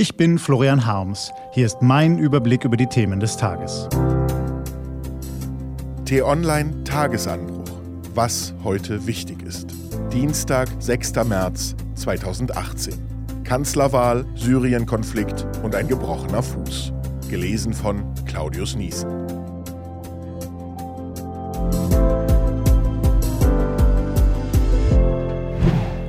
Ich 0.00 0.16
bin 0.16 0.38
Florian 0.38 0.86
Harms. 0.86 1.32
Hier 1.50 1.66
ist 1.66 1.82
mein 1.82 2.18
Überblick 2.18 2.64
über 2.64 2.76
die 2.76 2.86
Themen 2.86 3.18
des 3.18 3.36
Tages. 3.36 3.88
T-Online 6.04 6.84
Tagesanbruch. 6.84 7.64
Was 8.14 8.54
heute 8.62 9.08
wichtig 9.08 9.42
ist. 9.42 9.74
Dienstag, 10.12 10.68
6. 10.78 11.14
März 11.24 11.74
2018. 11.96 12.94
Kanzlerwahl, 13.42 14.24
Syrien-Konflikt 14.36 15.44
und 15.64 15.74
ein 15.74 15.88
gebrochener 15.88 16.44
Fuß. 16.44 16.92
Gelesen 17.28 17.72
von 17.72 18.04
Claudius 18.24 18.76
Niesen. 18.76 19.10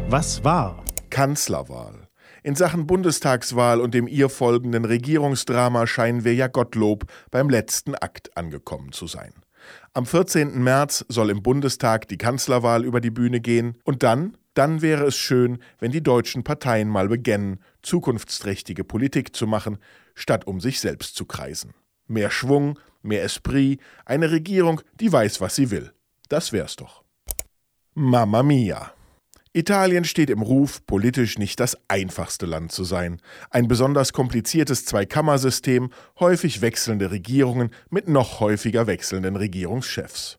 Was 0.10 0.44
war? 0.44 0.84
Kanzlerwahl. 1.10 2.09
In 2.44 2.56
Sachen 2.56 2.88
Bundestagswahl 2.88 3.82
und 3.82 3.94
dem 3.94 4.08
ihr 4.08 4.30
folgenden 4.30 4.86
Regierungsdrama 4.86 5.88
scheinen 5.88 6.24
wir 6.24 6.34
ja 6.34 6.48
Gottlob 6.48 7.06
beim 7.32 7.50
letzten 7.50 7.96
Akt 7.96 8.36
angekommen 8.38 8.92
zu 8.92 9.08
sein. 9.08 9.34
Am 9.94 10.06
14. 10.06 10.62
März 10.64 11.06
soll 11.10 11.30
im 11.30 11.44
Bundestag 11.44 12.08
die 12.08 12.18
Kanzlerwahl 12.18 12.86
über 12.86 13.02
die 13.02 13.12
Bühne 13.12 13.42
gehen 13.42 13.78
und 13.84 14.04
dann, 14.04 14.38
dann 14.54 14.82
wäre 14.82 15.06
es 15.06 15.18
schön, 15.18 15.60
wenn 15.80 15.92
die 15.92 16.04
deutschen 16.04 16.44
Parteien 16.44 16.88
mal 16.88 17.10
begännen, 17.10 17.60
zukunftsträchtige 17.82 18.84
Politik 18.84 19.36
zu 19.36 19.48
machen, 19.48 19.78
statt 20.16 20.48
um 20.48 20.60
sich 20.60 20.80
selbst 20.80 21.16
zu 21.16 21.26
kreisen. 21.26 21.74
Mehr 22.08 22.32
Schwung, 22.32 22.80
mehr 23.02 23.24
Esprit, 23.24 23.80
eine 24.06 24.32
Regierung, 24.32 24.82
die 25.00 25.12
weiß, 25.12 25.42
was 25.42 25.56
sie 25.56 25.72
will. 25.72 25.92
Das 26.30 26.54
wär's 26.54 26.76
doch. 26.76 27.04
Mamma 27.94 28.44
mia. 28.44 28.94
Italien 29.54 30.04
steht 30.04 30.30
im 30.30 30.42
Ruf, 30.42 30.86
politisch 30.86 31.40
nicht 31.40 31.60
das 31.60 31.76
einfachste 31.88 32.46
Land 32.46 32.72
zu 32.72 32.84
sein. 32.84 33.20
Ein 33.50 33.68
besonders 33.68 34.14
kompliziertes 34.14 34.86
Zweikammersystem, 34.86 35.90
häufig 36.20 36.62
wechselnde 36.62 37.10
Regierungen 37.12 37.72
mit 37.90 38.08
noch 38.08 38.40
häufiger 38.40 38.86
wechselnden 38.86 39.36
Regierungschefs. 39.36 40.38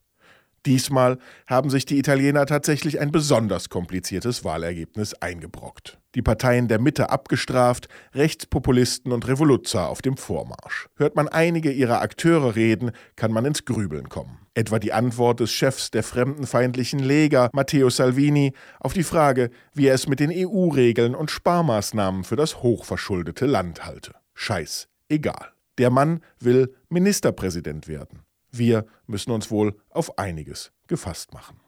Diesmal 0.67 1.19
haben 1.47 1.71
sich 1.71 1.87
die 1.87 1.99
Italiener 1.99 2.47
tatsächlich 2.47 3.01
ein 3.01 3.11
besonders 3.11 3.69
kompliziertes 3.69 4.45
Wahlergebnis 4.45 5.15
eingebrockt. 5.15 6.00
Die 6.17 6.23
Parteien 6.23 6.67
der 6.67 6.81
Mitte 6.81 7.11
abgestraft, 7.11 7.89
Rechtspopulisten 8.15 9.13
und 9.13 9.29
Revoluzzer 9.29 9.89
auf 9.89 10.03
dem 10.03 10.17
Vormarsch. 10.17 10.89
Hört 10.97 11.15
man 11.15 11.29
einige 11.29 11.71
ihrer 11.71 12.01
Akteure 12.01 12.57
reden, 12.57 12.91
kann 13.15 13.31
man 13.33 13.45
ins 13.45 13.65
Grübeln 13.65 14.09
kommen. 14.09 14.39
Etwa 14.55 14.81
die 14.81 14.93
Antwort 14.93 15.39
des 15.39 15.53
Chefs 15.53 15.93
der 15.93 16.03
fremdenfeindlichen 16.03 16.99
Lega, 16.99 17.49
Matteo 17.53 17.91
Salvini, 17.91 18.53
auf 18.81 18.93
die 18.93 19.05
Frage, 19.05 19.51
wie 19.75 19.87
er 19.87 19.95
es 19.95 20.09
mit 20.09 20.19
den 20.19 20.33
EU-Regeln 20.33 21.15
und 21.15 21.31
Sparmaßnahmen 21.31 22.25
für 22.25 22.37
das 22.37 22.61
hochverschuldete 22.63 23.47
Land 23.47 23.85
halte. 23.85 24.15
Scheiß, 24.35 24.89
egal. 25.09 25.53
Der 25.79 25.91
Mann 25.91 26.21
will 26.41 26.75
Ministerpräsident 26.89 27.87
werden. 27.87 28.23
Wir 28.51 28.85
müssen 29.07 29.31
uns 29.31 29.51
wohl 29.51 29.77
auf 29.91 30.19
einiges 30.19 30.73
gefasst 30.89 31.33
machen. 31.33 31.61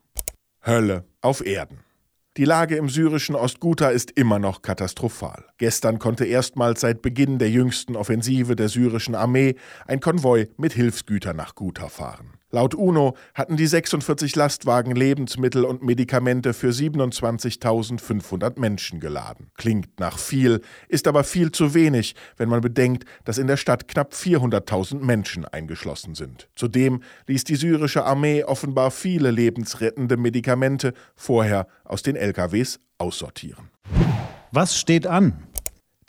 Hölle 0.67 1.05
auf 1.21 1.47
Erden. 1.47 1.79
Die 2.39 2.47
Lage 2.47 2.77
im 2.77 2.89
syrischen 2.89 3.35
Ostguta 3.35 3.91
ist 3.91 4.13
immer 4.13 4.39
noch 4.39 4.63
katastrophal. 4.63 5.45
Gestern 5.59 5.99
konnte 5.99 6.25
erstmals 6.25 6.81
seit 6.81 7.03
Beginn 7.03 7.39
der 7.39 7.51
jüngsten 7.51 7.95
Offensive 7.95 8.57
der 8.57 8.71
syrischen 8.71 9.15
Armee 9.15 9.57
ein 9.87 10.01
Konvoi 10.01 10.49
mit 10.57 10.73
Hilfsgütern 10.73 11.37
nach 11.37 11.55
Guta 11.55 11.91
fahren. 11.91 12.39
Laut 12.55 12.75
UNO 12.75 13.17
hatten 13.35 13.57
die 13.57 13.67
46 13.67 14.37
Lastwagen 14.37 14.95
Lebensmittel 14.95 15.65
und 15.65 15.83
Medikamente 15.83 16.53
für 16.53 16.69
27.500 16.69 18.61
Menschen 18.61 19.01
geladen. 19.01 19.51
Klingt 19.57 19.99
nach 19.99 20.19
viel, 20.19 20.61
ist 20.89 21.09
aber 21.09 21.25
viel 21.25 21.51
zu 21.51 21.73
wenig, 21.73 22.15
wenn 22.37 22.51
man 22.51 22.61
bedenkt, 22.61 23.05
dass 23.25 23.39
in 23.39 23.47
der 23.47 23.57
Stadt 23.57 23.89
knapp 23.89 24.13
400.000 24.13 25.01
Menschen 25.01 25.47
eingeschlossen 25.47 26.15
sind. 26.15 26.51
Zudem 26.55 27.03
ließ 27.27 27.45
die 27.45 27.57
syrische 27.57 28.05
Armee 28.05 28.45
offenbar 28.45 28.91
viele 28.91 29.31
lebensrettende 29.31 30.19
Medikamente 30.19 30.93
vorher 31.17 31.67
aus 31.85 32.03
den 32.03 32.17
LKWs 32.17 32.81
aussortieren. 32.99 33.71
Was 34.51 34.77
steht 34.77 35.07
an? 35.07 35.43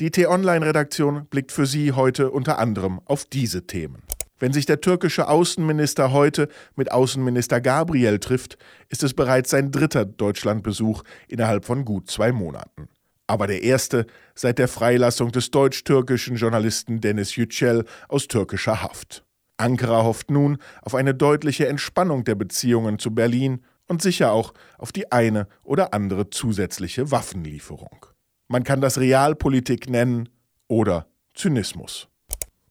Die 0.01 0.11
T-Online-Redaktion 0.11 1.25
blickt 1.27 1.53
für 1.53 1.65
Sie 1.65 1.93
heute 1.93 2.31
unter 2.31 2.59
anderem 2.59 2.99
auf 3.05 3.23
diese 3.23 3.65
Themen. 3.65 4.03
Wenn 4.39 4.53
sich 4.53 4.65
der 4.65 4.81
türkische 4.81 5.27
Außenminister 5.27 6.11
heute 6.11 6.49
mit 6.75 6.91
Außenminister 6.91 7.61
Gabriel 7.61 8.19
trifft, 8.19 8.57
ist 8.89 9.03
es 9.03 9.13
bereits 9.13 9.51
sein 9.51 9.71
dritter 9.71 10.05
Deutschlandbesuch 10.05 11.03
innerhalb 11.27 11.65
von 11.65 11.85
gut 11.85 12.09
zwei 12.09 12.31
Monaten. 12.31 12.89
Aber 13.27 13.47
der 13.47 13.63
erste 13.63 14.05
seit 14.35 14.59
der 14.59 14.67
Freilassung 14.67 15.31
des 15.31 15.51
deutsch-türkischen 15.51 16.35
Journalisten 16.35 16.99
Dennis 16.99 17.35
Yücel 17.35 17.85
aus 18.09 18.27
türkischer 18.27 18.83
Haft. 18.83 19.23
Ankara 19.57 20.03
hofft 20.03 20.29
nun 20.29 20.57
auf 20.81 20.95
eine 20.95 21.13
deutliche 21.15 21.67
Entspannung 21.67 22.23
der 22.23 22.35
Beziehungen 22.35 22.99
zu 22.99 23.15
Berlin 23.15 23.63
und 23.87 24.01
sicher 24.01 24.31
auch 24.31 24.53
auf 24.77 24.91
die 24.91 25.11
eine 25.11 25.47
oder 25.63 25.93
andere 25.93 26.29
zusätzliche 26.29 27.11
Waffenlieferung. 27.11 28.05
Man 28.47 28.63
kann 28.63 28.81
das 28.81 28.99
Realpolitik 28.99 29.89
nennen 29.89 30.29
oder 30.67 31.07
Zynismus. 31.33 32.09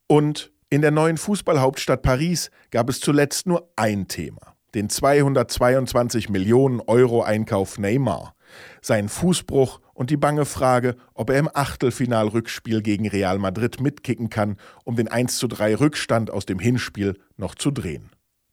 Und 0.07 0.52
in 0.73 0.81
der 0.81 0.91
neuen 0.91 1.19
Fußballhauptstadt 1.19 2.01
Paris 2.01 2.51
gab 2.71 2.89
es 2.89 2.99
zuletzt 2.99 3.47
nur 3.47 3.71
ein 3.77 4.09
Thema, 4.09 4.57
den 4.75 4.89
222 4.89 6.31
Millionen 6.31 6.81
Euro 6.81 7.23
Einkauf 7.23 7.79
Neymar, 7.79 8.35
seinen 8.81 9.11
Fußbruch 9.11 9.83
und 9.93 10.09
die 10.09 10.17
bange 10.17 10.47
Frage, 10.47 10.97
ob 11.13 11.29
er 11.29 11.41
im 11.41 11.51
Achtelfinalrückspiel 11.53 12.81
gegen 12.81 13.07
Real 13.07 13.39
Madrid 13.39 13.83
mitkicken 13.83 14.31
kann, 14.31 14.57
um 14.85 14.97
den 14.97 15.11
1:3 15.11 15.79
Rückstand 15.79 16.31
aus 16.31 16.47
dem 16.47 16.59
Hinspiel 16.59 17.19
noch 17.37 17.55
zu 17.55 17.71
drehen. 17.71 18.09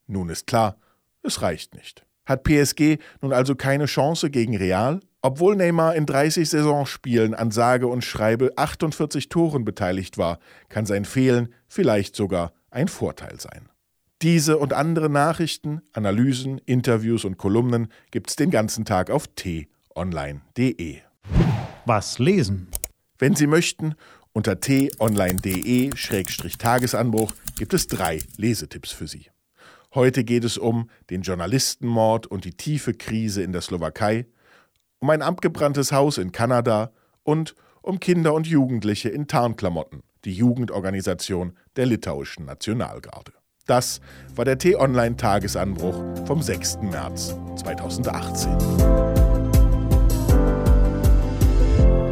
Nun 0.06 0.28
ist 0.28 0.46
klar, 0.46 0.76
es 1.22 1.40
reicht 1.40 1.74
nicht. 1.74 2.04
Hat 2.26 2.42
PSG 2.42 2.98
nun 3.22 3.32
also 3.32 3.54
keine 3.54 3.86
Chance 3.86 4.28
gegen 4.28 4.58
Real? 4.58 5.00
Obwohl 5.22 5.54
Neymar 5.54 5.96
in 5.96 6.06
30 6.06 6.48
Saisonspielen 6.48 7.34
an 7.34 7.50
sage 7.50 7.86
und 7.86 8.02
schreibe 8.02 8.52
48 8.56 9.28
Toren 9.28 9.66
beteiligt 9.66 10.16
war, 10.16 10.38
kann 10.70 10.86
sein 10.86 11.04
Fehlen 11.04 11.52
vielleicht 11.68 12.16
sogar 12.16 12.54
ein 12.70 12.88
Vorteil 12.88 13.38
sein. 13.38 13.68
Diese 14.22 14.56
und 14.56 14.72
andere 14.72 15.10
Nachrichten, 15.10 15.82
Analysen, 15.92 16.56
Interviews 16.64 17.26
und 17.26 17.36
Kolumnen 17.36 17.92
gibt's 18.10 18.36
den 18.36 18.50
ganzen 18.50 18.86
Tag 18.86 19.10
auf 19.10 19.26
t-online.de. 19.28 21.00
Was 21.84 22.18
lesen? 22.18 22.68
Wenn 23.18 23.34
Sie 23.34 23.46
möchten, 23.46 23.96
unter 24.32 24.58
t-online.de-tagesanbruch 24.60 27.34
gibt 27.58 27.74
es 27.74 27.88
drei 27.88 28.20
Lesetipps 28.38 28.92
für 28.92 29.06
Sie. 29.06 29.26
Heute 29.94 30.24
geht 30.24 30.44
es 30.44 30.56
um 30.56 30.88
den 31.10 31.20
Journalistenmord 31.22 32.26
und 32.26 32.46
die 32.46 32.54
tiefe 32.54 32.94
Krise 32.94 33.42
in 33.42 33.52
der 33.52 33.60
Slowakei, 33.60 34.24
um 35.00 35.10
ein 35.10 35.22
abgebranntes 35.22 35.92
Haus 35.92 36.18
in 36.18 36.30
Kanada 36.30 36.92
und 37.24 37.54
um 37.82 37.98
Kinder 37.98 38.34
und 38.34 38.46
Jugendliche 38.46 39.08
in 39.08 39.26
Tarnklamotten, 39.26 40.02
die 40.24 40.32
Jugendorganisation 40.32 41.56
der 41.76 41.86
litauischen 41.86 42.44
Nationalgarde. 42.44 43.32
Das 43.66 44.00
war 44.34 44.44
der 44.44 44.58
T-Online-Tagesanbruch 44.58 46.26
vom 46.26 46.42
6. 46.42 46.78
März 46.82 47.36
2018. 47.56 48.56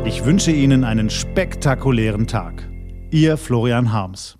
Ich 0.06 0.24
wünsche 0.24 0.52
Ihnen 0.52 0.84
einen 0.84 1.10
spektakulären 1.10 2.26
Tag. 2.26 2.66
Ihr 3.10 3.36
Florian 3.36 3.92
Harms. 3.92 4.37